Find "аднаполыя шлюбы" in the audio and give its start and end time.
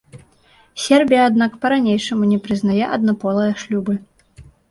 2.95-3.93